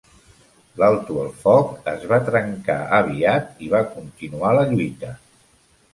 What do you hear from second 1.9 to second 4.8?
es va trencar aviat i va continuar la